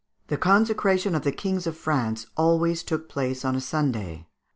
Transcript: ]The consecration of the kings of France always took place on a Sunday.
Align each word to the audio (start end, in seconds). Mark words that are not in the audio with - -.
]The 0.29 0.35
consecration 0.37 1.13
of 1.13 1.21
the 1.21 1.31
kings 1.31 1.67
of 1.67 1.77
France 1.77 2.25
always 2.35 2.81
took 2.81 3.07
place 3.07 3.45
on 3.45 3.55
a 3.55 3.61
Sunday. 3.61 4.25